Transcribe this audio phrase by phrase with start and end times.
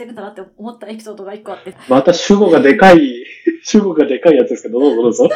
[0.00, 1.74] してるんだなって思ったエピソードが一個あって。
[1.88, 3.24] また主語がでかい、
[3.62, 5.28] 主語がでかいやつですけど、どうぞどうぞ。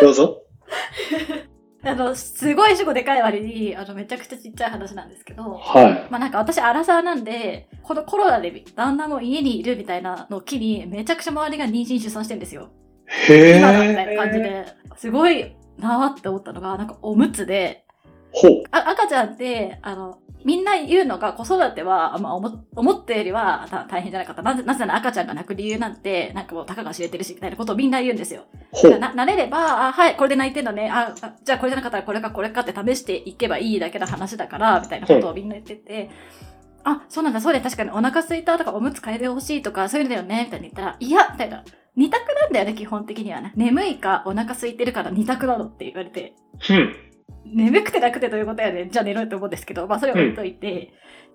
[0.00, 0.42] どうぞ。
[1.86, 6.06] あの、すごい主語でかい割に、あの、めちゃくちゃちっちゃい話なんですけど、はい。
[6.10, 12.70] まあなんか私、アラサーなんで、このコロナで旦那も家にいるみたいなのを機に、めちゃくちゃ周りが妊娠出産してるんですよ。
[13.28, 14.42] へ今だみたいな感じー。
[14.42, 14.64] で、
[14.96, 17.84] すごいなーって思ったのが、なんかおむつで、
[18.32, 18.62] ほう。
[18.70, 24.42] あ赤ちゃんって、あの、みんな言うのが子育ては、まあ、思思ったよりはた大変じゃなかった。
[24.42, 28.44] なぜ、なぜなら赤ちゃんが泣く理由なんて、なんかもうたかが知れてるし、みたいなことをみんな言うんですよ。
[29.00, 30.90] な慣れれば、あ、はい、これで泣いてんのね。
[30.90, 36.10] あ、あじゃあこれじゃなかったらこれかこれかって試していけばいいだけの話だから、みたいなことをみんな言ってて、
[36.84, 41.64] あ、そうなんだ、そうで確かにお腹空いたとかおむつ替えてほしいとかそういうのだよね、みたいに言ったら、いや、みたいな。
[41.96, 43.52] 二択なんだよね、基本的にはね。
[43.56, 46.34] 眠いかお腹空いてるから二択なのって言われて、
[46.70, 46.96] うん。
[47.44, 50.92] 眠くてなくてどういうことやねんじゃあ寝ろよって思うんですけど、まあそれを置いといて、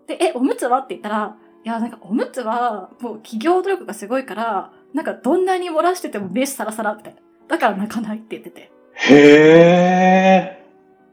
[0.08, 0.80] で、え、おむつは？
[0.80, 7.22] って言ったら、いや、なんかおむつはもう企業努力がすごいから、なんかどんなに漏らしててもメスサラサラみたいな。
[7.48, 8.72] だから泣かないって言ってて。
[8.94, 10.60] へ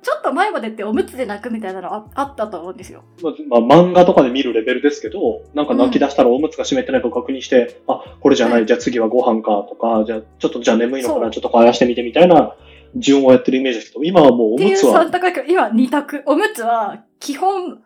[0.03, 3.03] ちょっと前までっておむつで泣くみたいなのああったと思うんですよ。
[3.19, 3.49] ー。
[3.49, 12.55] まあ、まあ、漫画とかで見るレベルですけど、なんか泣き出したらおむつが湿ってないか確認して、あ、これじゃな、はいいじゃあ次はご飯かとか、じゃあちょっとじゃあ眠いのかな、ちょっとあやしてみてみたいな
[12.97, 16.23] 順をやってるイメージですけど、今はもうおっていうむつは三択今二択。
[16.27, 17.83] おむつは基本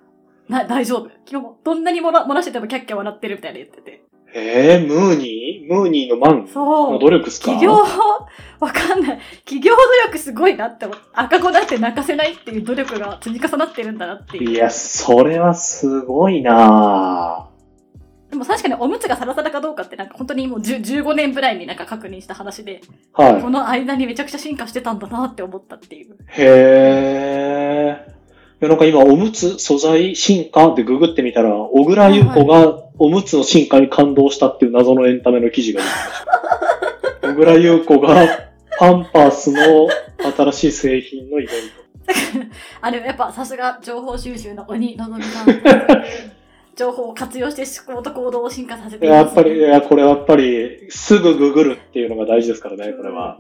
[0.49, 1.11] な大丈夫。
[1.25, 4.05] 基本どんなに漏ら漏らしててもキャッキャ笑ってるみたいな言ってて。
[4.33, 5.75] えー、ムーニー？
[5.75, 7.47] ムーニーのマンそうの努力っすか？
[7.47, 9.19] 企業、わかんない。
[9.45, 10.99] 企業努力すごいなって思う。
[11.15, 14.51] 赤子だって泣かせないっていう努力が積み重なってるんだなっていう。
[14.53, 17.50] いや、それはすごいな
[18.31, 23.43] でも確かにおむつがサラサラかどうかってなんか本当にもう10 15年ぐらいになんか確認した話で、ぁはい。
[23.43, 26.17] この間にめちゃくちゃ進化してたんだなって思ったっていう。
[26.29, 28.11] へー。
[28.11, 36.25] いやなんか今、おむつ素材進化でググってみたら、小倉優子がおむつの進化に感動したっていう謎のエンタメの記事が出てきまし
[37.23, 37.29] た。
[37.33, 39.89] 小倉優子がパンパースの
[40.53, 41.57] 新しい製品のイベン
[42.81, 45.47] あれやっぱさすが情報収集の鬼のぞみさん。
[46.81, 49.01] 情報を活用して思考と行動を進化させト。
[49.01, 53.39] ていやっぱり、いや、これはやっぱり、すぐググるっていうのが大事ですからね、これは。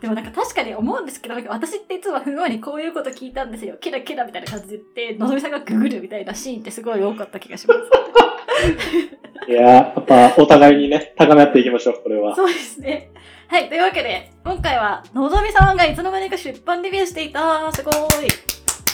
[0.00, 3.76] でもなんか確かに思うんですけど、私っていつもふんわりこういうこと聞いたんですよ。
[3.80, 7.80] ケラケラみたいな感じで言って、のぞみさんがググるみたいなシーンってすごい多かった気がします。
[9.48, 12.34] いや、やっぱお互いにね、高め合っていきましょう、これは。
[12.34, 13.10] そうですね。
[13.48, 17.94] はい、というわけで、今回は、のぞみさんがいつの間にか出版デビューしていた、すごい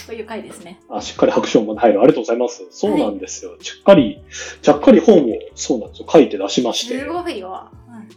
[0.09, 0.81] という回ですね。
[0.89, 2.01] あ、しっかり拍手音まで入る。
[2.01, 2.67] ありがとうございます。
[2.71, 3.59] そうなんですよ。
[3.61, 4.23] ちゃっかり、
[4.63, 6.09] ちゃっかり本を、そうなんですよ。
[6.11, 6.99] 書いて出しまして。
[6.99, 7.71] すごいわ。
[7.89, 8.09] うん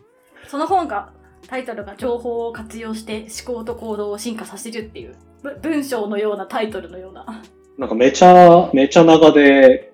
[0.47, 1.11] その本が、
[1.47, 7.43] タイトルが情報を活用して思考と行動を進化させるっていう、ぶ文章のようなタイトルのような。
[7.77, 9.91] なんかめちゃ、めちゃ長で、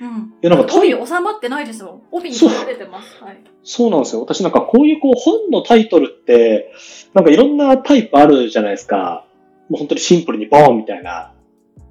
[0.00, 0.32] うん。
[0.42, 2.02] いやなんか帯収まってないですもん。
[2.10, 3.22] 帯に取られてます。
[3.22, 3.44] はい。
[3.62, 4.22] そうなんですよ。
[4.22, 6.72] 私なんかこういうこう本のタイトルって、
[7.12, 9.26] なんかいろんなタイプあるじゃないですか。
[9.70, 11.32] もう本当にシンプルにボーンみたいな。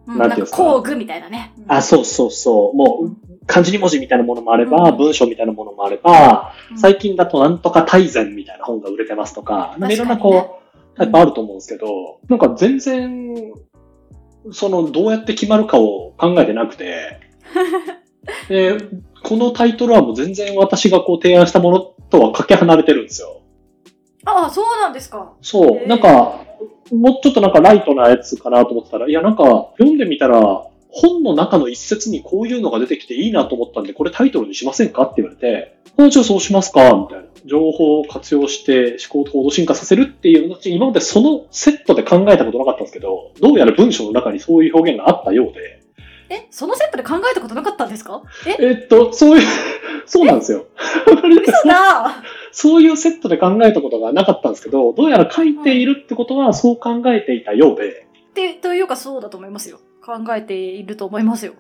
[0.08, 0.58] うん、なんていうんですか？
[0.58, 1.54] 工具みたいなね。
[1.68, 2.76] あ、そうそうそう。
[2.76, 10.60] もう漢字に文字みたいなものもあれば、うん文章みたいなものもあれば、うん最近だとなんとか大全みたいな本が売れてますとか、いろんなこ
[10.94, 13.36] う、タイプあると思うんですけど、なんか全然、
[14.52, 17.20] その、どうやって決まるかを考えてなくて、
[18.50, 18.78] で、
[19.24, 21.80] このタイトルはもう全然私がこう提案したもの
[22.10, 23.42] とはかけ離れてるんですよ。
[24.26, 25.34] ああ、そうなんですか。
[25.42, 26.42] そう、なんか、
[26.92, 29.44] もうちょっとなんかライトなやつかなと思ってたら、いやなんか
[29.78, 37.30] 読んでみたら、本の中の一節にこういうのが出てきていいなと思ったんで、これタイトルにしませんかって言われて、あじゃあそうしますかみたいな。
[37.46, 45.79] 情報を活用して思考と行動進化させるっていうの今までそのセットで考えたことなかったんですけど、どうやら文章の中にそういう表現があったようで、
[46.30, 48.22] え、そのセットで考えたことなかったんですか？
[48.46, 49.48] え、えっと、そういう、
[50.06, 50.66] そうなんですよ。
[51.08, 59.80] 嘘だそういうセットで考えたことがなかったんですけど、どうやら書いているってことはそう考えていたようで、って、というかそうだと思いますよ。
[60.06, 61.54] 考えていると思いますよ。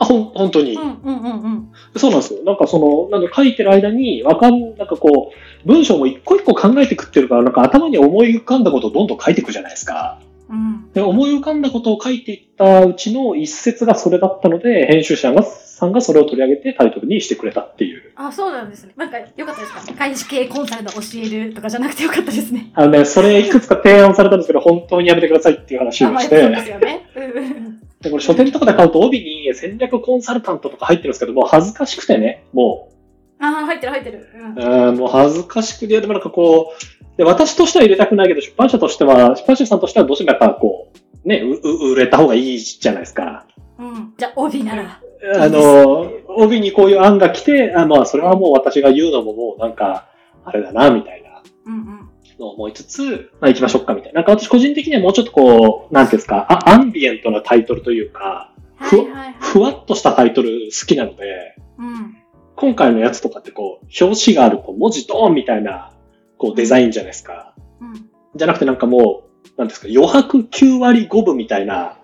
[0.00, 0.74] あ、ほん、本当に。
[0.74, 1.72] うん、うん、うん、うん。
[1.96, 2.44] そうなんですよ。
[2.44, 10.20] なんかその、なんか書いてる間に、わかん、なんかこう、文章も一個一個考えてくってるから、なんか頭に思い浮かんだことをどんどん書いていくじゃないですか。
[10.50, 10.90] うん。
[10.92, 18.02] で、思い浮かんだことを書いていったうちの一節がそれだったので、編集者が、さんがそれを取り上げてタイトルにしてくれたっていう。
[18.16, 18.92] あ、そうなんですね。
[18.96, 19.94] なんか、よかったですか？
[19.96, 22.70] 外資系コンサルの教えるとかじゃなくてよかったですね。
[22.74, 27.06] あのね、それいくつか提案されたんですけど、本当にやめてくださいっていう話をしそうですて、よね。
[27.14, 27.80] うんうん。
[28.00, 32.94] で、これ書店とかで買うと帯に戦略コンサルタントとか入ってるんですけど、もう恥ずかしくてね、もう、
[33.40, 34.28] あー、入ってる入ってる。
[34.34, 34.88] うん。
[34.88, 40.92] うんもう恥ずかしくて、でもなんかこう、で私としては入れたくないけど、出版社としては、出版社さんとしてはどうしてもやっぱこ
[41.24, 43.46] う、ね、うう売れた方がいいじゃないですか。
[43.78, 44.14] うん。
[44.16, 45.00] じゃあ、帯なら。
[45.40, 50.08] あの、帯にこういう案が来て、あまあ、それはもう私が言うのももうなんか、
[50.44, 52.08] あれだな、みたいなうんうん。
[52.38, 54.22] 思いつつ、まあ行きましょうか、みたいな。
[54.22, 59.34] なんか私個人的にはもうちょっとこう、なんていうんですか、あアンビエントなタイトルというか、ふはいはいはい。
[59.40, 62.16] ふわっとしたタイトル好きなので、うん。
[62.60, 65.92] 今回のやつとかってこう、表紙があるこう文字ドーンみたいな、
[66.38, 67.54] こうデザインじゃないですか。
[67.80, 68.08] うん。
[68.34, 71.96] じゃなくてなんかもう、なんですか、余白9割5分みたいな、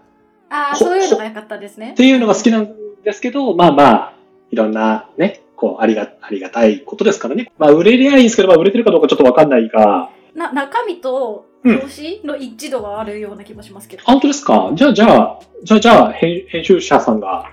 [0.50, 1.90] ああ、ほそういうのが良かったですね。
[1.92, 2.72] っていうのが好きなん
[3.02, 4.14] ですけど、まあまあ、
[4.50, 7.50] いろんなね、こう、ありが、ありがたいことですからね。
[7.58, 14.02] まあ、売れりゃいいんですけど、まあ、売れてるかどうかちょっとわかんないが、な、中身とうん表紙の一致度があるような気もしますけど。
[14.04, 14.70] あ本当ですか？
[14.74, 17.50] じゃあ、じゃあ、じゃあ、じゃあ、編編集者さんが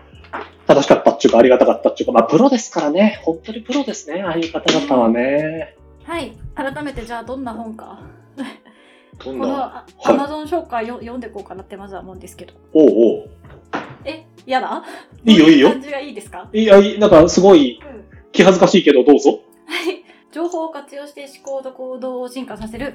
[0.75, 3.19] 正しかったっていうか、ありがたかったっていうか、まあ、プロですからね。
[3.23, 4.21] 本当にプロですね。
[4.23, 5.75] ああいう方々はね。
[6.03, 6.33] はい。
[6.55, 7.99] 改めてじゃあどんな本か。
[9.23, 12.53] どんな、このアはいマゾン紹介よ読んでいこうかなってまずは思うんですけど。
[12.73, 13.29] おうおう。
[14.05, 14.83] え、嫌だ？
[15.25, 16.49] いいよいいよ感じがいいですか？
[16.53, 18.03] いや、いなんか、すごいうん。
[18.31, 19.31] 気恥ずかしいけど、どうぞ。
[19.65, 20.03] はい。
[20.31, 22.93] 情報を活用して思考と行動を進化させる。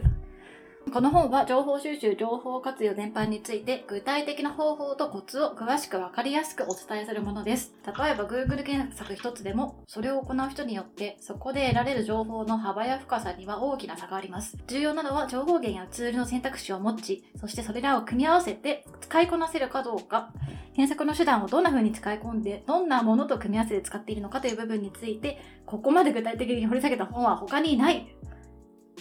[0.92, 7.74] この本は情報収集、情報活用全般について具体的な方法とコツを詳しくわかりやすくお伝えするものです。
[7.84, 14.56] 例えば Google 検索一つでもそれを行う人によってそこで得られる情報の幅や深さには大きな差があります。
[14.68, 20.32] 重要なのは情報源やツールの選択肢を持ち、そしてそれらを組み合わせて使いこなせるかどうか、
[20.74, 28.06] 検索の手段をどんな風に使い込んで、どんなものと組み合わせて使っているのかという部分についてここまで具体的に掘り下げた本は他にない。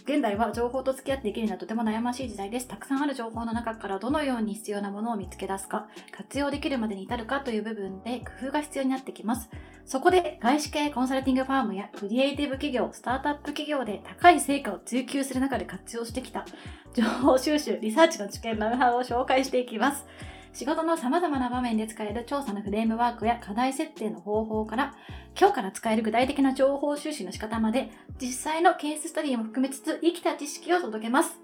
[0.03, 2.67] 現代は情報と付き合っていけるのはとても悩ましい時代です。
[2.67, 9.49] たくさんある情報の中からどのように必要なものを見つけ出すか、活用できるまでに至るかという部分で工夫が必要になってきます。
[9.85, 16.45] そこで外資系コンサルティングファームやクリエイティブ企業、スタートアップ企業で高い成果を追求する中で活用してきた
[16.93, 20.05] 情報収集、リサーチの知見、ノウハウを紹介していきます。
[20.53, 24.95] 仕事の様々な場面で使える調査のフレームワークや課題設定の方法から、
[25.37, 27.89] 今日から使える具体的な情報収集の仕方まで、
[28.21, 31.37] 実際のケーススタディも含めつつ、生きた知識を届けます。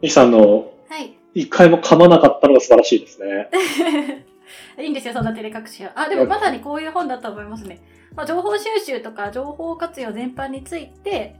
[0.00, 1.18] ミキさんの、はい。
[1.34, 3.50] 一回も噛まなかったのが素晴らしいですね。
[4.78, 5.90] いいんですよ、そんな照れ隠しは。
[5.96, 7.80] あ、でもまさにこういう本だと思いますね。
[8.14, 11.34] まあ、情報収集とか情報活用全般について、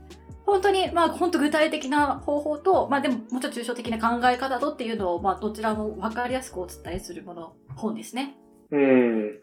[0.45, 8.35] 本当に、まあ、本当具体的な方法と、まあ、でも、もうちょっと抽象的な考え方とっていうのを、まあ、どちらも分かりやすくお伝えするもの、本ですね。
[8.71, 9.39] うん。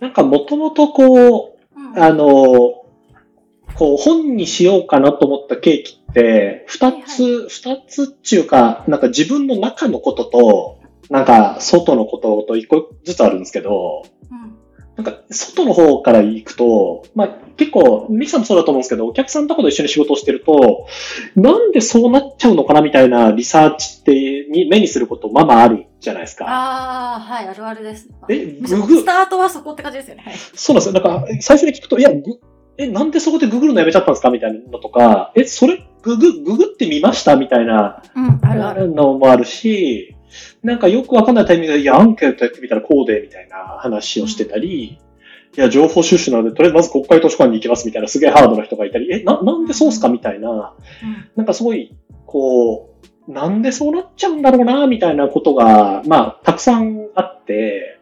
[0.00, 2.02] なんか、もともとこう、うん。
[2.02, 2.26] あの、
[3.74, 10.80] こう、本にしようかなと思ったケーキって、二つ、二つっていうか、なんか自分の中のことと、
[11.10, 14.56] なんか外のことと一個ずつあるんですけど、うん。
[14.96, 20.86] なんか外の方から行くと、まあ結構、ミキさんもそうだと思うんですけど、お客さんとかと一緒に仕事をしてると、
[21.36, 26.46] なんでそうなっちゃうのかなみたいなリサーチってに目にすることまあまああるじゃないですか。
[26.48, 28.08] ああ、はい、あるあるです。
[28.28, 30.22] えググスタートはそこって感じですよね。
[30.24, 30.34] はい。
[30.54, 31.00] そうなんですよ。
[31.00, 32.22] なんか、最初に聞くと、いや、ぐ
[32.78, 38.88] え、なんでそこでググるのやめちゃったんですかみたいなのとか、え、それ、ググ、ググってみましたみたいなうん、あるある。
[38.90, 40.16] のもあるし、
[40.62, 44.98] なんかよくわかんないタイミングで、いや、アンケートやってみたらこうで、みたいな話をしてたり、
[45.54, 51.30] いや、情報収集なので、とりあえずまず国会図書館に行きますみたいなすげえハードな人がいたり、え、な、なんでそうすかみたいな、うん。
[51.36, 51.94] なんかすごい、
[52.26, 52.90] こ
[53.28, 57.98] う、なんでそうなっちゃうんだろうな、みたいなことが、まあ、たくさんあって。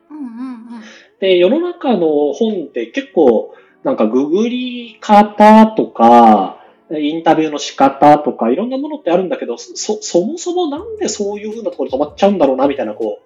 [1.20, 6.59] で、世の中の本って結構、なんかググり方とか、
[6.98, 13.20] インタビューの仕方とか、いろんなものってあるんだけど、そ、そもそもなんでそういう風なところで止まっちゃうんだろうな、みたいな、こ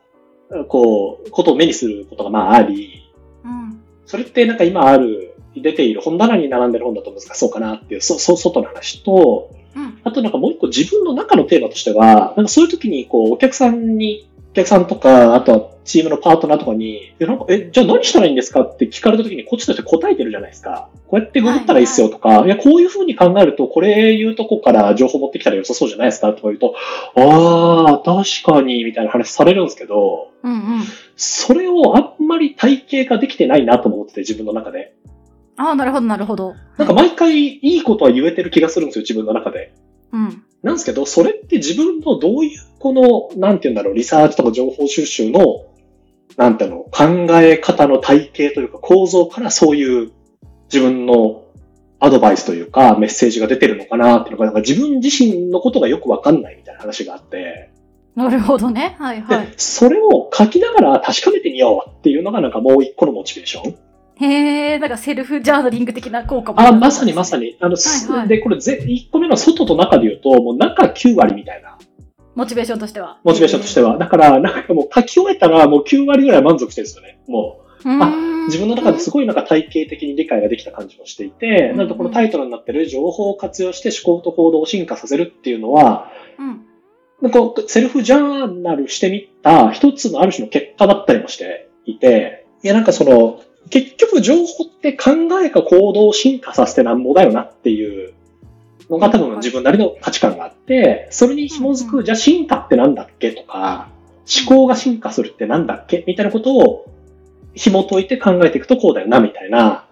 [0.50, 3.10] う、こう、ことを目にすることがまああり、
[3.44, 3.80] うん。
[4.06, 10.00] それってなんか今ある、出ている本棚に並んでる本だと難しそうかなっていう、そ、そ、外の話と、うん。
[10.04, 20.88] あとなんかもう一個自分の中のテーマとしては、なんかそういう時にこうお客さんに、お客さんとか、あとはチームのパートナーとかに、え、なんか、え、じゃあ何したらいいんですかって聞かれた時にこっちとして答えてるじゃないですか。
[21.08, 26.74] こうやってググったらいいっすよとか、いや、こういう風に考えると、これいうとこから情報持ってきたら良さそうじゃないですかとか言うと、
[27.16, 30.60] ああ、確かに、みたいな話されるんですけど、うんうん。
[31.16, 34.94] それをあんまり体系化できてないなと思ってて、自分の中で。
[35.56, 36.54] ああ、なるほど、なるほど。
[36.78, 39.74] なんか毎回いいことは言えてる気がするんですよ、自分の中で。
[40.12, 40.44] うん。
[40.64, 45.66] なんですけど、それって自分のどういう、この、なんて言うんだろう、リサーチとか情報収集の、
[46.38, 50.10] なんていうの、考え方の体系というか構造からそういう
[50.72, 51.44] 自分の
[52.00, 57.70] アドバイスというかメッセージが出てるのかなっていうのが、なんか自分自身のことがよくわかんないみたいな話があって、
[58.14, 58.96] なるほどね。
[58.98, 59.46] はいはい。
[59.48, 63.76] でそれを書きながら確かめてみようっていうのがなんかもう一個のモチベーション。
[64.16, 67.46] へえ、なんかセルフジャーナリング的な効果もあ、まさにまさに。
[67.46, 67.56] に。
[67.60, 71.76] あの、はいはいで、これぜ、1個目の外と中で言うと、もう中9割みたいな
[72.34, 73.18] モチベーションとしては。
[73.24, 73.98] モチベーションとしては。
[73.98, 77.18] だから、なんかもう書き終えたらもう9割ぐらい満足してるんですよね。
[77.26, 77.88] もう。
[77.88, 78.46] うん。
[78.46, 86.66] 自分の中ですごいなんか体系的に理解ができた感じもしていて、うんなんとこのタイトルになってる情報を活用して思考と行動を進化させるっていうのは、うん。
[87.22, 93.40] なんかセルフジャーナルしてみた一つのある種の結果だったりもしていて、いやなんかその、
[93.70, 98.14] 結局情報って考えか行動を進化させてなんぼだよなっていう
[98.90, 103.88] のが多分自分なりの価値観があって、それに紐づく、じゃあ進化ってなんだっけとか、
[104.24, 106.86] 思考が進化するってなんだっけみたいなことを
[107.54, 109.86] 紐解いて考えていくとこうだよな、みたいな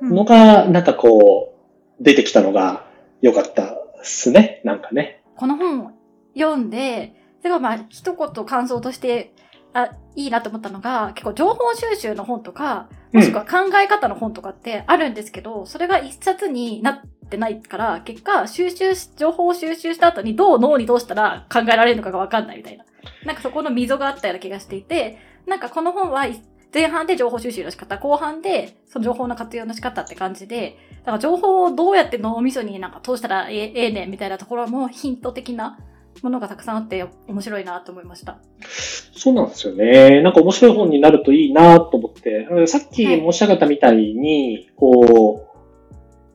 [0.00, 1.54] うんのが、なんかこ
[2.00, 2.86] う、出てきたのが
[3.20, 4.60] 良かったですね。
[4.64, 5.22] なんかね。
[5.36, 5.90] この本を
[6.34, 9.34] 読んで、それがまあ一言感想として、
[9.72, 22.84] あ、いいなと思ったのが、結構情報収集の本とか、もしくは考え方の本とかってあるんですけど、それが一冊になってないから、結果、収集し、情報を収集した後にどう脳にどうしたら考えられるのかがわかんないみたいな。
[23.24, 35.78] なんかそこの溝があったような気がしていて、なんかこの本はい前半で情報収集の仕方、後半でその情報の活用の仕方って感じで、だから情報をどうやって脳みそになんか通したらええええねんみたいなところもヒント的な
[36.22, 38.38] ものがたくさんあって面白いなと思いました。
[39.12, 40.22] そうなんですよね。
[40.22, 45.46] なんか面白い本になるといいなと思って、うんさっき申し上げたみたいに、こ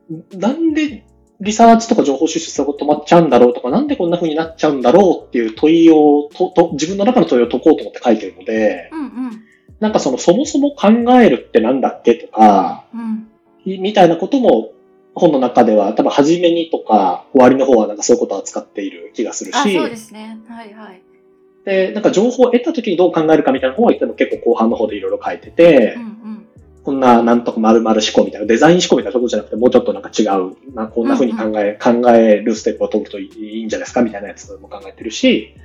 [0.10, 1.06] う、なんで
[1.42, 9.44] リサーチとか情報収集すること止まっちゃうんだろうとか、なんでこんな風になっちゃうんだろうっていう問いをとと、自分の中の問いを解こうと思って書いてるので、うんうん。
[9.80, 10.90] なんかそのそもそも考
[11.22, 13.28] えるってなんだっけとか、うん。
[13.66, 14.72] いみたいなことも
[15.16, 20.38] 本の中では多分初めにとか終わりの方はなんかそういうことを扱っている気がするあ、し、そうですね。
[20.48, 21.02] はいはい。
[21.64, 26.48] で、なんか情報を得た時にどう考えるかみたいな方は言っても結構後半の方でいろいろ書いてて、うんうん。
[26.84, 35.56] こんななんとか丸々思考みたいな、デザイン思考みたいなところじゃなくて、もうちょっとなんか違う、なこんな風に考え、考えるステップを取るといいんじゃないですかみたいなやつも考えてるし、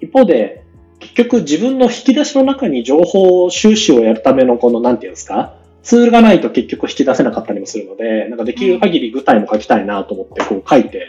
[0.00, 0.64] 一方で、
[1.00, 11.08] 結局自分の引き出しの中に情報収集をやるためのこの、なんていうんですか、ツールがないと結局引き出せなかったりもするので、なんかできる限り具体も書きたいなと思ってこう書いて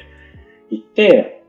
[0.71, 1.43] いって、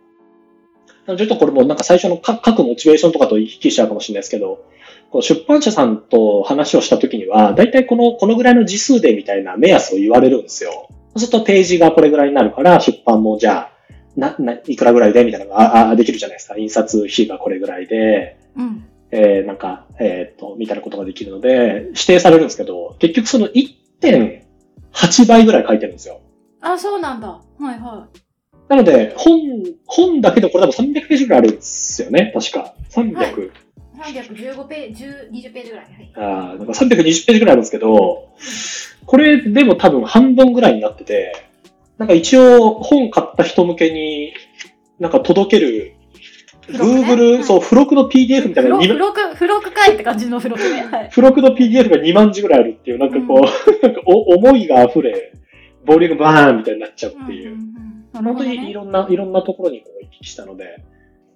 [1.06, 4.64] ちょっとこれもなんか最初の書くモチベーションとかと一気しちゃうかもしれないですけど、
[5.10, 10.88] こう出版社さんと話をしたときには、大体この、このぐらいの字数でみたいな目安を言われるんですよ。
[11.16, 13.70] そうするとページがこれぐらいになるから、出版もじゃあ、
[14.16, 16.56] な、な、いくらぐらいでみたいなのが、あ、あできるじゃないですか。
[16.56, 18.84] 印刷費がこれぐらいで、うん。
[19.16, 26.21] えー、なんか、えっ、と、みたいなことができるので、指定されるんですけど、結局その1.8倍ぐらい書いてるんですよ。
[26.61, 27.28] あ、そうなんだ。
[27.28, 28.09] はいは
[28.68, 29.40] なので、本、
[29.87, 32.33] 本だけでこれ多分300ページぐらいあるんですよね。
[32.35, 32.75] 確か。
[32.90, 33.14] 300。
[33.97, 34.16] はいい。
[34.16, 35.85] 315ページ、10 20ページぐらい。
[35.85, 36.12] はい。
[36.16, 38.35] あーなんか320ページぐらいあるんですけど、
[39.06, 41.47] これでも多分半分ぐらいになってて、
[41.99, 44.33] なんか一応本買った人向けに、
[44.99, 45.93] なんか届ける、
[46.68, 50.87] Google、はいそう、付録の PDF みたいな、付録、に付録、会って感じの付録ね。
[50.90, 51.09] はい。
[51.11, 53.40] 付録の PDF が2万字ぐらいあるっていう、なんかこう、
[53.87, 55.33] なんかお思いが溢れ、
[55.85, 57.56] ボリュームバーンみたいになっちゃうっていう。
[58.12, 58.44] 本当。
[58.44, 60.83] にいろんな、いろんなところにこう行き来したので、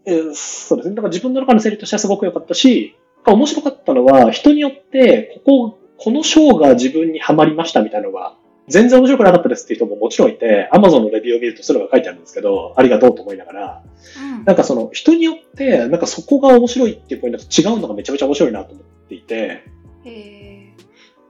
[0.06, 0.94] えーそうですね。
[0.94, 2.94] だから自分の中の整理としてはすごく良かったし、
[3.26, 8.34] 面白かったのは、人によって、ここ、この章が自分にはまりましたみたいなのが、
[8.68, 13.82] 全然面白くなかったですっていう人ももちろんいて、Amazon のレビューを見るとそれが書いてあるんですけど、ありがとうと思いながら、
[14.20, 19.64] うんなんかその人によって、なんかそこが面白いっていうポイントと違うのがめちゃめちゃ面白いなと思っていて、
[20.04, 20.74] へ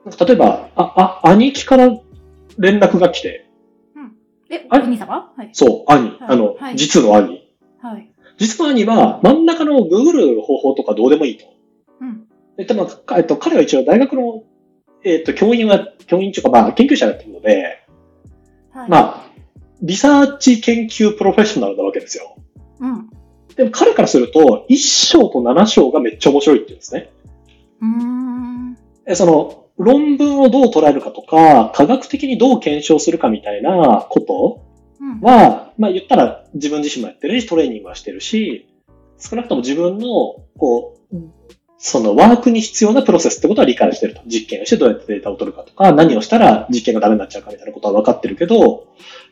[0.05, 1.89] なんか例えば、あ、あ、兄貴から
[2.57, 4.85] 連絡が来て、ーえ、おあれ？
[4.85, 5.33] 兄様？
[5.35, 5.49] はい。
[5.53, 7.47] そう、兄、あの、はい実の兄。
[7.81, 8.11] はい。
[8.37, 11.45] 実の兄は真ん中のググる方法とかどうでもいいと。
[12.01, 12.25] うん。
[12.57, 14.43] で、でも、かえっと、彼は一応大学の、
[15.03, 17.79] えっと、教員は、教員というか、まあ、研究者やってるので、
[18.71, 18.89] はい。
[18.89, 19.29] まあ、
[19.81, 22.35] リサーチ研究プロフェッショナルなわけですよ。
[22.79, 23.09] うん。
[23.55, 27.11] でも彼からすると、1章と7章がめっちゃ面白いって言うんですね。
[27.81, 28.77] うーん。
[29.05, 34.65] えその、論文をどう捉えるかとか、科学的にどう検証するかみたいなこと
[34.99, 35.21] うん。
[35.21, 38.67] は、まあ言ったら自分自身もやってるし、トレーニングはしてるし、
[39.17, 40.07] 少なくとも自分の、
[40.57, 41.15] こう、
[41.81, 44.21] そのワークに必要なプロセスってことは理解してると。
[44.27, 48.87] 実験をしてどうやってデータを取るかとか、何をしたら実験がダメになっちゃうかみたいなことは分かってるけど、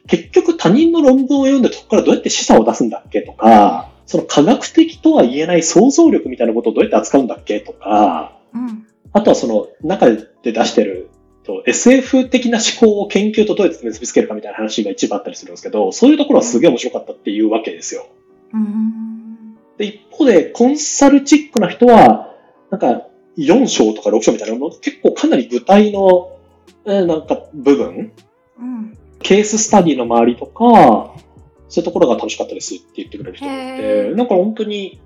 [0.08, 8.88] 結局他人の論文を読んでそこからどうやって示唆を出すんだっけとか、その科学的とは言えない想像力みたいなことをどうやって扱うんだっけとか、うん。
[9.12, 11.10] あとはその中で出してる
[11.44, 18.08] と SF 的な思考を研究とどうやって結びつけるかみたいな話が一部あったりするんですけど、そういうところはすげえ面白かったっていうわけですよ。
[18.54, 19.58] うーん。
[19.77, 22.34] で、一方でコンサルチックな人は、
[22.70, 23.08] なんか
[23.38, 26.38] 4章とか6章みたいなの結構かなり具体の、
[26.86, 28.12] えーなんか部分
[28.60, 28.98] うん。
[29.20, 31.14] ケーススタディの周りとか、
[31.70, 35.00] そういうところが楽しかったですって言ってくれる人がいへて、ーなんか本当に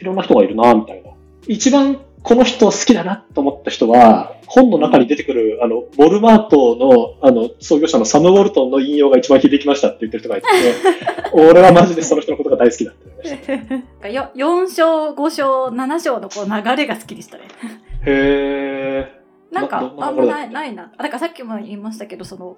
[0.00, 1.10] いろんな人がいるな、みたいな。
[1.46, 10.46] 一番この人好きだなと思った人は、本の中に出てくる、あの、ウォルマートの、あの、創業者のサム・ウォルトンの引用が一番響きましたって言ってる人がいて、
[11.32, 14.08] 俺はマジでその人のことが大好きだって言いました。
[14.08, 17.44] よ4勝、5勝、7勝のこう流れが好きでしたね。
[18.06, 19.54] へー。
[19.54, 20.92] なんかあんまないないな。
[20.96, 22.56] あだからさっきも言いましたけど、その、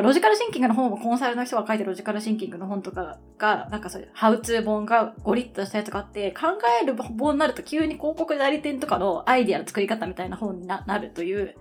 [0.00, 6.46] ロジカルシンキングの本をコンサルの人が書いてるロジカルシンキングの本とかが、なんかそういうハウツー本がゴリッとしたやつがあって、考
[6.82, 11.54] える本になると急に広告代理店とかのアイディアの作り方みたいな本にななるという、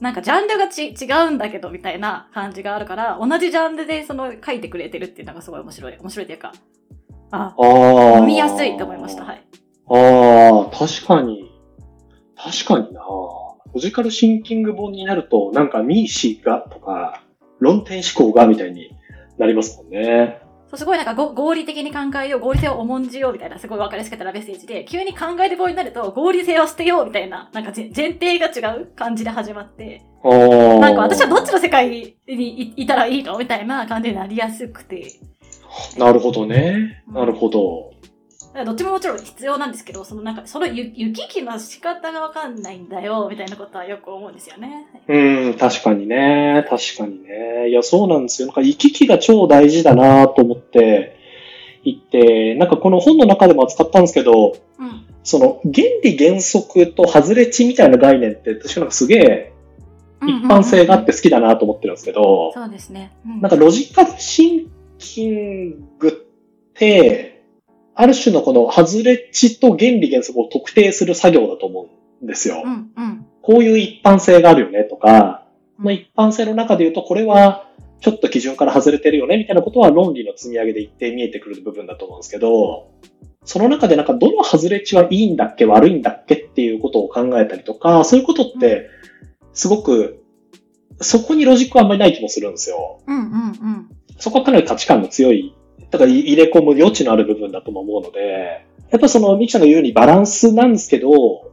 [0.00, 5.98] なんかジャンルがち違うんだけどみたいな感じがあるから、同じジャンルでその書いてくれてるっていうのがすごい面白い。
[5.98, 6.52] 面白いというか、
[7.30, 9.24] あ、あみやすいと思いました。
[9.24, 9.46] はい。
[9.90, 11.48] ああ、確かに。
[12.36, 13.02] 確かにな。
[13.02, 17.22] ロジカルシンキング本になると、なんかミーシーがとか、
[17.60, 18.96] 論点思考がみたいに
[19.38, 20.40] なりますもんね。
[20.68, 30.02] そうすごいなんかご合理的に考えよう、合理性を重んじようみたいな、すごい分かりやすかったメッセージで、急に考える本になると、合理性を捨てようみたいな、なんかぜ前 提が違う感じで始まって。
[30.22, 33.38] なんか私はどっちの世界にいいたらいいの？
[33.38, 35.06] みたいな感じになりやすくて、
[35.96, 37.02] なるほどね。
[37.06, 37.92] なるほど。
[38.64, 44.86] どっちももちろん必要なんですけど、そのなんか、そのゆ行き来の仕方が分かんないんだよ、みたいなことはよく思うんですよね。
[45.08, 46.66] うん、確かにね。
[46.68, 47.68] 確かにね。
[47.70, 48.48] いや、そうなんですよ。
[48.48, 51.16] なんか行き来が超大事だなと思って
[51.84, 55.04] 言って、なんかこの本の中でも扱ったんですけど、うん。
[55.24, 59.52] その原理原則と外れ値みたいな概念って、確かなんかすげえ
[60.22, 63.12] 一般性があって好きだなと思ってるんですけど、そうですね。
[63.26, 66.12] うんなんかロジカルシンキングっ
[66.74, 67.37] て、
[68.00, 71.88] ある種のこの外れ値と原理原則を特定する作業だと思
[72.20, 72.62] うんですよ。
[72.64, 73.26] うん、うん。
[73.42, 75.44] こういう一般性があるよねとか、
[75.76, 77.68] まあ、一般性の中で言うと、これは
[78.00, 82.92] ちょっと基準から外れてるよねみたいなことは論理の積み上げで一定見えてくる部分だと思うんですけど、
[83.44, 88.88] その中でなんかどの外れ値はいいんだっけ悪いんだっけっていうことを考えたりとか、そういうことって
[89.54, 90.22] すごく
[91.00, 93.00] そこにロジックはあんまりない気もするんですよ。
[93.06, 93.88] うん、うん、うん。
[94.18, 95.54] そこはかなり価値観の強い、
[95.90, 101.50] だから入れ込む余地のある部分だとも思うので、やっぱそのミキさんが言うようにバランスなんですけど、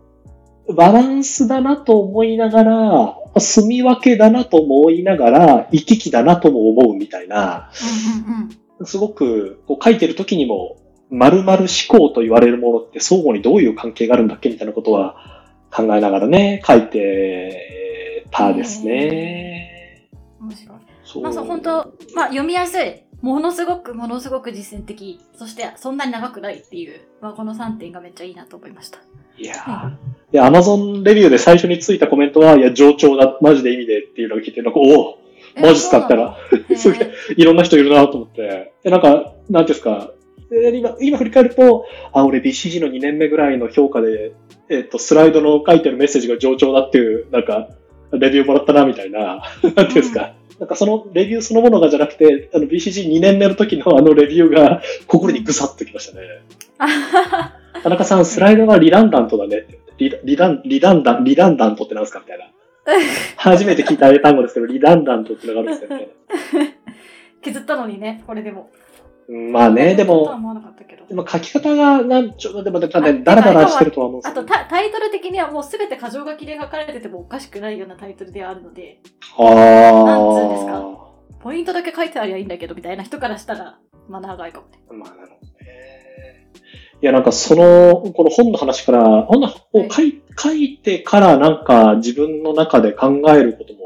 [0.74, 7.70] バランスだなと思いながら、住み分けだなと思いながら、行き来だなとも思うみたいな。
[8.84, 10.78] すごくこう書いてる時にも、
[11.10, 20.10] 〇〇思考と言われるものって相互にどういう関係があるんだっけみたいなことは考えながらね、書いてたですね。
[20.42, 21.22] 面白い。
[21.22, 23.05] まあそう、本当まあ読みやすい。
[23.26, 25.20] ものすごく、ものすごく実践的。
[25.36, 29.00] そして、そんなに長くないっていう、まあ、この3点がめっちゃいいなと思いました。
[29.38, 35.18] いやアマゾンレビューで最初についたコメントは、いや、上調だ、マジで意味でっていうのを聞いて、なんか、おお、
[35.60, 36.38] マジっすかったら、
[36.78, 38.74] すげえいろんな人いるなと思って。
[38.84, 40.12] で、なんか、なんていうんですか、
[40.52, 44.34] で今、今振り返ると、あ、俺 BCG の2年目ぐらいの評価で、
[44.70, 47.70] えっ、と、スライドの書いてるメッセージが上調だっていう、なんか、
[48.14, 50.34] レビューもらったな、みたいな、 なんていうんですか？
[50.60, 56.28] なんかそのレビューそのものがじゃなくて、あの BCG2 年目の時のあのレビューが心にぐさっときましたね。
[57.84, 59.80] 田中さん、スライドがリランダントだねって。
[59.98, 62.46] リリラン、リランダン、リランダントってなんですかみたいな。
[63.38, 66.10] 初めて聞いた英単語ですけど、リランダントってのがあるんですよね。
[67.42, 68.70] 削ったのにね、これでも。
[69.28, 70.40] うんまあね、でも、
[71.10, 73.00] でも書き方が、なんちょ、でも、ね、ダ
[73.34, 79.00] ラダラしてるとは思うんですよ、あとタ、タイトル的にはもうすべて箇条書きで書かれててもおかしくないようなタイトルであるので、
[79.38, 80.20] ああ。
[80.20, 80.35] うん
[81.66, 84.80] ントだけ書いてありゃいいんだけど、みたいな人からしたら、まあ長いかもね。
[84.88, 86.48] まあ、なるほどね。
[87.02, 93.80] いや、なんかその、この本の話から、本のを書い書いてからなんか自分の中で考えることも、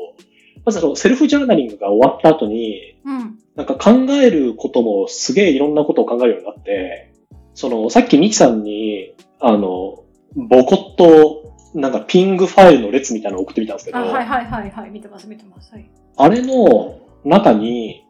[0.65, 3.39] まずそのセルフジャーナリングが終わった後に、うん。
[3.55, 7.13] なんか考えることもすげえいろんなことを考えるようになって、
[7.53, 10.03] その、さっきミキさんに、あの、
[10.35, 11.39] ボコッと、
[11.75, 14.89] なんかピングファイルの列みたいなのを送ってみたんですけど、あ、はいはいはいはい。
[14.89, 15.71] 見てます見てます。
[15.71, 15.89] はい。
[16.17, 18.05] あれの中に、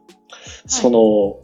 [0.68, 1.40] その、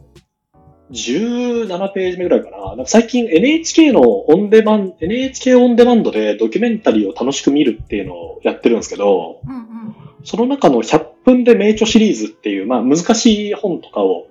[0.92, 2.58] 17ページ目ぐらいかな。
[2.68, 9.66] なんか最近 NHK のオンデマン、NHK オンデマンドでドキュメンタリーを楽しく見るっていうのをやってるんですけど、うんうん。
[10.24, 14.28] その中の100分で名著シリーズっていう、まあ難しい本とかを、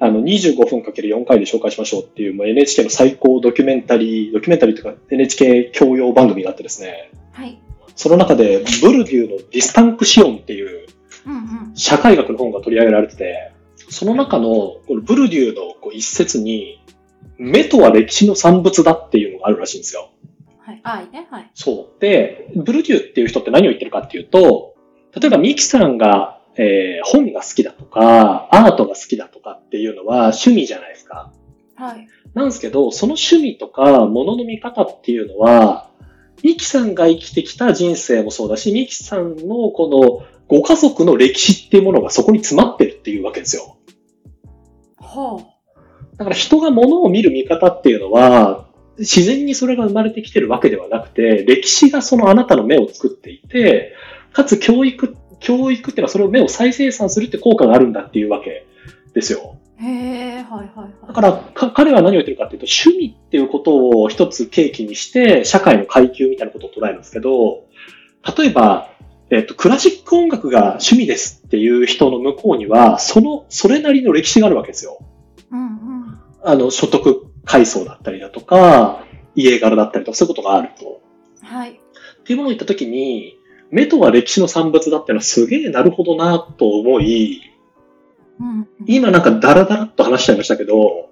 [0.00, 7.60] あの25分かける4回で紹介しましょうっていう、まあ、NHK の最高ドキュメンタリー、ドキュメンタリーとか NHK 教養番組があってですね、はい。
[7.96, 10.86] その中でブルデューのディスタンクシオンっていう
[11.26, 11.57] うんうん。
[11.78, 13.52] 社会学の本が取り上げられてて、
[13.88, 16.84] その中のこのブルデューのこう一節に、
[17.38, 20.10] 目とは歴史の産物だっていうのがあるらしいんですよ。
[20.58, 20.80] はい。
[20.82, 21.28] あ、いいね。
[21.30, 21.50] はい。
[21.54, 22.00] そう。
[22.00, 24.74] で、ブルデューっていう人って何を言ってるかっていうと、
[25.18, 31.32] 例えばミキさんが、えー本が好きだとか、か、アートが好きだとかっていうのは趣味じゃないですか。
[31.76, 32.08] はい。
[32.34, 35.88] なんですけど、その趣味とか、物の見方っていうのは、
[36.42, 43.76] ミキさんが生きてきた人生もそうだし、ミキさんのこのご家族の歴史っていうものがそこに詰まってるっていうわけですよ。
[44.96, 45.42] ほ
[46.16, 48.66] だから人が物を見る見方っていうのは、
[48.98, 53.94] 自然にそれが生まれてきてるわけではなくて、歴史がそのあなたの目を作っていて、
[54.32, 58.66] かつ教育、教育っていうのはそれを目を再生産するって効果があるんだっていうわけ
[59.14, 59.56] ですよ。
[59.80, 59.84] う。
[59.84, 61.06] へえ、はいはいはい。
[61.06, 67.66] だからか、彼は何を言ってるかっていうと、趣味っていうことを一つ契機にして、社会の階級みたいなことを捉えるんですけど、
[68.36, 68.90] 例えば、
[69.30, 74.98] えっと、クラシック音楽が趣味ですっていう人の向こうには、その、それなりの歴史があるわけですよ。
[75.50, 76.18] うんうん。
[76.42, 81.02] あの、所得階層だったりだとか、家柄だったりとか、そういうことがあると。
[81.42, 81.72] はい。
[81.72, 81.74] っ
[82.24, 83.38] ていうものを言ったときに、
[83.70, 87.42] 目とは歴史の産物だってのはすげえなるほどなと思い、
[88.40, 88.68] うん。
[88.86, 91.10] 今なんかダラダラっと話しちゃいましたけど、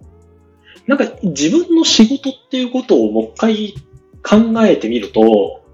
[0.86, 3.74] なんか自分の仕事っていうことをもう一回
[4.22, 5.65] 考えてみると、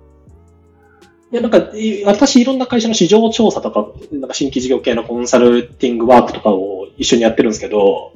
[1.32, 8.12] いやなんかい私いろんな会社の市場調査とか、なんか新規事業系のコンサルティングワークとかを一緒にやってるんですけど、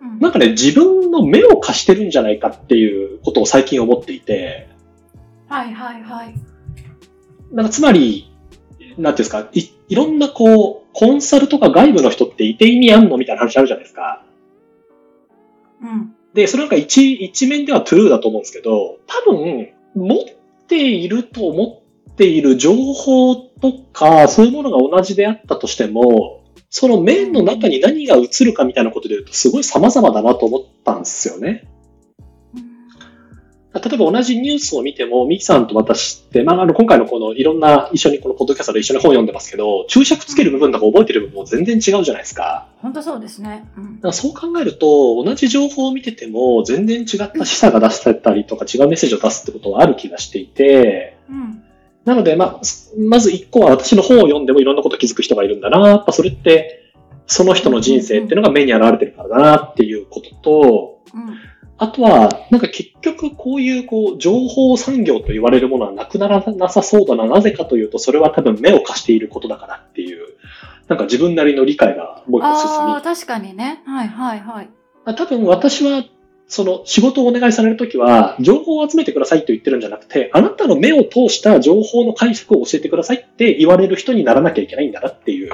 [0.00, 4.68] うんなんかね、自分の目を貸してるんじゃないかっていうことを最近思っていて、
[5.46, 6.34] はいはいはい。
[7.52, 8.32] なんかつまり、
[8.78, 14.24] なんていうんですか、いいろんなこう、コンサルとか外部の人っていて意味あんのみたいな話あるじゃないですか。
[15.82, 16.14] うん。
[16.32, 20.18] で、それなんか一、一面ではトゥルーだと思うんですけど、多分、持っ
[20.66, 21.81] ていると思って
[22.26, 31.68] いる情報とか、そういうものが同じであったとしても、その面の中に何が映るかみたいなことで言うと、すごい様々だなと思ったんですよね。
[32.54, 32.72] うん
[33.74, 42.68] 例えば同じニュースを見ても、ミキさんと私って、まあ、あの、今回のこのいろんな一緒にこのポッドキャストで一緒に本読んでますけど、注釈つける部分とか覚えてる部分も全然違うじゃないですか。
[42.82, 43.64] 本当そうですね。
[43.78, 51.62] うんだからそう考えると、同じ情報を見てても、全然違った示唆が出してたりとか、違うメッセージを出すってことはある気がしていて、うん。
[52.04, 52.60] なので、まあ、
[52.98, 56.92] まず一個は私の本を読んでもいろんなこと気づく人がいるんだな、やっぱそれって、
[57.26, 61.38] その人の人生っていうのが目に現れてるからだなっていうことと、うん。
[61.78, 67.26] あとは、なんか結局こういうこう、情報産業と言われるものはなくならなさそうだな。
[67.26, 70.26] なぜかというと、それは多分目を貸していることだからっていう、
[70.88, 73.82] なんか自分なりの理解がもう一個進みああ、確かにね。
[73.86, 74.68] はいはいはい。
[75.16, 76.04] 多分私は、
[76.52, 85.50] その仕事をお願いされるときは、情報を集めてくださいと言ってるんじゃなくて、あなたの目を通した情報の解釈を教えてくださいって言われる人にならなきゃいけないんだなっていう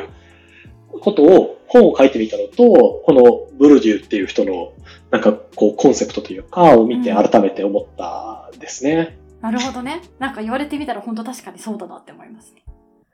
[0.88, 4.72] ことを本を書いてみたのと、このブルデューっていう人の
[5.12, 9.20] なんかこうコンセプトというかを見て改めて思ったんですね。
[9.40, 10.02] なるほどね。
[10.18, 12.64] なんか言われてみたら本当確かにそうだなって思いますね。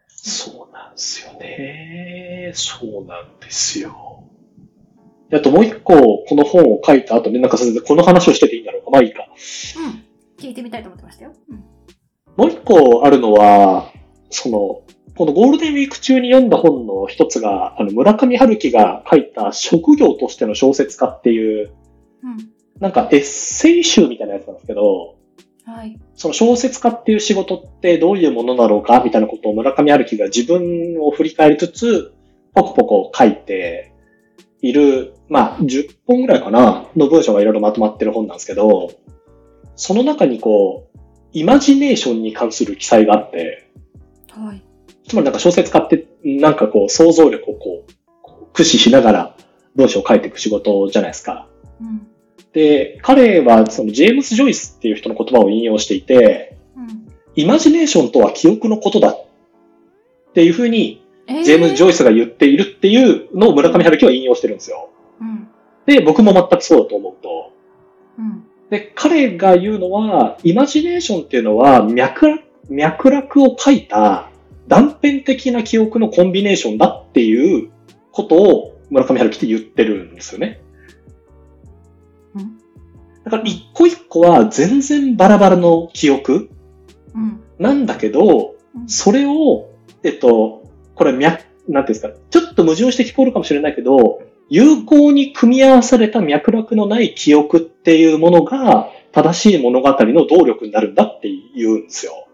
[0.07, 2.53] そうなんですよね。
[2.55, 4.24] そうなんですよ。
[5.31, 8.91] であともう一個、この本を書いた後に、なんかこの話をしてていいんだろうか。
[8.91, 9.27] まあいいか。
[9.29, 10.05] うん。
[10.39, 11.33] 聞いてみたいと思ってましたよ。
[11.49, 11.65] うん。
[12.37, 13.91] もう一個あるのは、
[14.31, 14.83] その、
[15.17, 21.73] このゴールデンウィーク中に読んだ本の一つが、あの、村上春樹が書いた職業としての小説家っていう、
[22.23, 22.55] うん。
[22.81, 25.17] なんかエッセイ集みたいなやつなんですけど、
[25.65, 25.99] はい。
[26.15, 32.13] その小説家っていう仕事ってどういうものだろうかみたいなことを村上春樹が自分を振り返りつつ、
[32.55, 33.94] ポコポコ書いて
[34.65, 38.93] いる、まあ、10本ぐらいかなの文章がいろいろまとまってる本なんですけど、
[39.77, 40.99] その中にこう、
[41.35, 43.69] イマジネーションに関する記載があって、
[44.31, 44.63] はい。
[45.07, 49.37] つまりなんか小説家って、なんかこう、想像力をこう、こう駆使しながら
[49.77, 51.47] 文章を書いていく仕事じゃないですか。
[51.83, 52.07] うん。
[52.55, 57.13] で、彼はそのジェームス・ジョイスっていう人の言葉を引用していて、うん。
[57.37, 59.27] イマジネーションとは記憶のことだっ
[60.33, 64.91] ていうふうに、えジェームズ・ジョイイスが言っているっていうのを村上春樹は引用してるんですよ。
[65.21, 65.49] うん。
[65.87, 67.53] で、僕も全くそうだと思うと。
[68.19, 68.45] うん。
[68.71, 74.31] で、彼が言うのは、イマジネーションっていうのは脈絡、脈絡を書いた
[74.69, 77.71] 断片的な記憶のコンビネーションだっていう
[78.11, 80.63] ことを村上春樹って言ってるんですよね。
[82.35, 82.59] うん。
[83.25, 86.51] だから一個一個は全然バラバラの記憶
[87.15, 87.41] うん。
[87.59, 88.55] なんだけど、うん
[88.89, 89.71] それを、
[90.03, 90.64] えっと、
[90.95, 102.29] これ脈、なんていうんですか、ちょっと矛盾して聞こえるかもしれないけど、有効に組み合わされた脈絡のない記憶っていうものが正しい物語の動力になるんだって言うんですよ。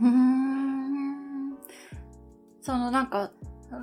[0.00, 1.56] うーん。
[2.60, 3.30] そのなんか、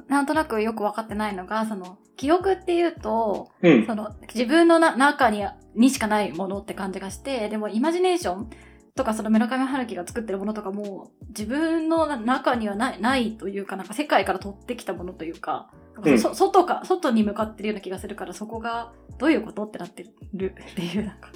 [0.08, 3.86] なんとなくよくわかってないのが、その、記憶っていうと、うん。
[3.86, 5.44] その、自分のな中に
[5.76, 8.48] にしかないものって感じがして、でもイマジネーションっ
[8.96, 15.70] とかその村上春樹が作ってるものとかも自分の中にはないないというかなんか世界から取ってきたものというか
[16.02, 16.20] うん。
[16.20, 20.04] そ外か外に向かってるような気がするからそこがどういうことってなって
[20.34, 21.30] るっていうなんか。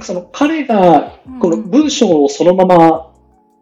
[0.00, 1.38] その彼がうん。
[1.38, 3.12] この文章をそのまま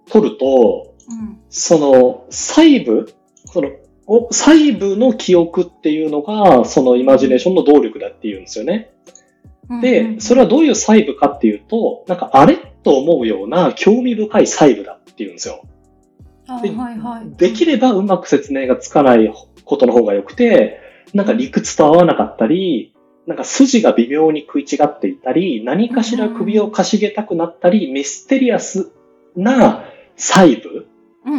[0.08, 1.40] 取ると、うん。
[1.48, 3.12] その細部、
[3.46, 3.70] その
[4.06, 8.92] お細部の記憶っていうのが、そのイマジネーションの動力だっていうんですよね。
[9.82, 15.64] で、それはどういう細部かっていうと、なんかあれと思うような興味深い細部だっていうんですよ。
[16.46, 19.30] あではいはい、できればうまく説明がつかない
[19.64, 20.80] ことの方が良くて、
[21.12, 22.94] なんか理屈と合わなかったり、
[23.26, 28.90] なんか筋が微妙に食い違っていたり、何かしら首をかしげたくなったり、ミステリアス
[29.36, 29.84] な
[30.16, 30.86] 細部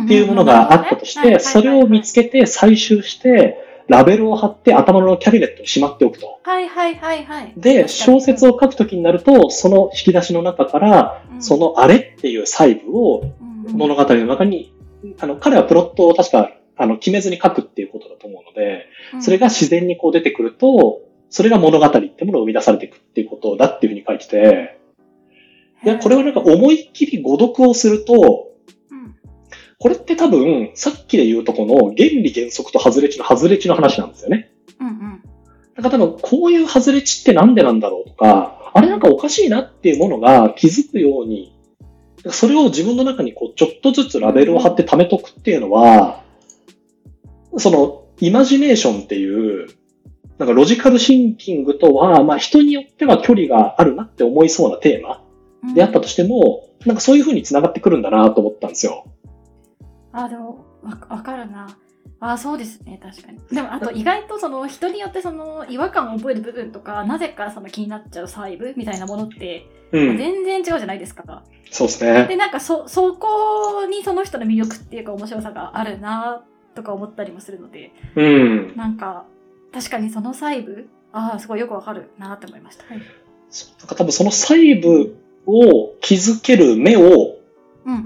[0.03, 3.57] っていうものがあったとして、それを見つけて採集して、
[3.89, 6.39] ラベルを貼って頭のキャビネットにしまっておくと。
[6.43, 7.53] はいはいはいはい。
[7.57, 11.41] で、小説を書くときになると、その引き出しの中から、うん。
[11.41, 13.23] そのあれっていう細部を
[13.67, 13.73] うん。
[13.75, 14.73] 物語の中に、
[15.19, 18.85] あの、彼はプロットを確か、あの、決めずに書くっていうことだと思うので、
[19.21, 24.79] それが自然にこう出てくると、それが物語ってものを生み出されていくっていうことだっていうふうに書いてて、
[25.83, 28.48] いや、これはなんか思いっきり誤読をすると、うん
[29.79, 34.51] これって多分、さっきで言うとこの原理原則と外れ値の外れ値の話なんですよね。
[34.79, 35.23] うんうん
[35.75, 41.55] だから多分、こういう外れ値ってなんでなんだろうとか、あれなんかおかしいなっていうものが気づくように、
[42.31, 46.23] それを自分の中にこう、ちょっとずつラベルを貼って貯めとくっていうのは、
[47.57, 49.69] その、イマジネーションっていう、
[50.37, 55.23] なんかロジカルシンキングとは、まあ人によっては距離があるなって思いそうなテーマ
[55.63, 59.05] うんであったとしても、なんかそういう風に繋がってくるんだなと思ったんですよ。
[60.11, 61.67] あ、でも、わわかるな。
[62.19, 63.39] あ、そうですね、確かに。
[63.51, 70.17] でも、あと意外とその人によってその違和感を覚える部分とか、なぜかその気になっちゃう細部みたいなものって、うん。
[70.17, 71.43] 全然違うじゃないですか。
[71.71, 72.27] そうですね。
[72.27, 76.43] で、なんかそ、そこにその人の魅力っていうか面白さがあるな
[76.75, 78.75] とか思ったりもするので、うん。
[78.75, 79.25] なんか、
[79.73, 82.85] 確かにその細部、ああ、すごいよくわかるなって思いました。
[82.85, 83.01] はい、
[83.49, 87.39] そうなんか多分その細部を気づける目を
[87.85, 88.01] うんうん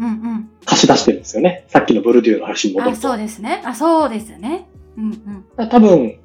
[0.73, 1.65] 貸し出してるんですよね。
[1.67, 3.01] さっきのブルデューの話に戻ると。
[3.01, 3.62] そうですね。
[3.63, 4.67] あ、そうですね。
[4.97, 5.69] うんうん。
[5.69, 6.17] 多分、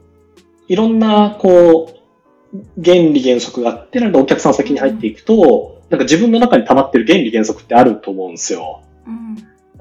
[0.68, 8.82] いろんな、こう、原理原則があって、なんかお客さん先に入っていくと、なんか自分の中に溜まってる原理原則ってあると思うんですよ。
[9.06, 9.36] うん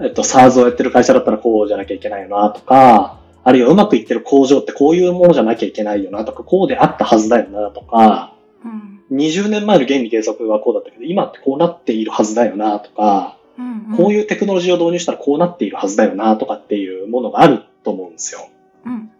[0.05, 13.97] えっと、SARS をやってる会社だったらこうじゃなきゃいけないよなとか、あるいはうまくいってる工場ってこういうものじゃなきゃいけないよなとか、こうであったはずだよなとか、うん20年前の原理原則はこうだったけど、今ってこうなっているはずだよなとか、うんうん。
[13.97, 18.49] こういうテクノロジーを導入したらこうなっているはずだよなとかっていうものがあると思うんですよ。
[18.85, 19.11] うん。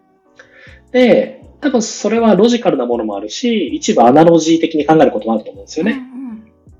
[0.92, 5.92] で、多分それはロジカルなものもあるし、一部アナロジー的に考えることもあると思うんですよね。
[5.92, 6.18] うん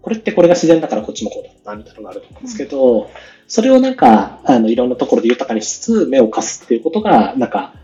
[0.00, 3.10] これってこれが自然だからこっちもこうだな、みたいなのがあると思うんですけど、
[3.46, 7.74] それをなんか、あの、いろんなところで豊かにしつつ、目を貸すっていうことが、なんか、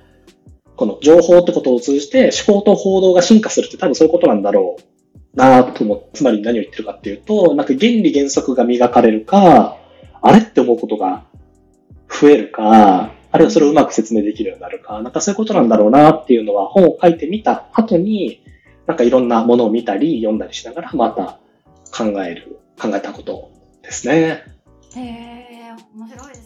[0.76, 4.82] この情報ってことを通じて思考と報道が進化するって多分そういうことなんだろう
[5.34, 6.02] なと思う。
[6.12, 9.76] つまり何を言ってるかっていうと、なんか原理原則が磨かれるか、
[10.22, 11.24] あれって思うことが
[12.08, 18.40] 増えるか、あるいはそれをうまく説明できるようになるか、なんかそういうことなんだろうなっていうのは本を書いてみた後に、
[18.86, 21.38] なんかいろんなものを見たり読んだりしながらまた
[21.90, 23.50] 考える、考えたこと
[23.82, 24.44] ですね。
[24.94, 26.43] へえ、面白いです。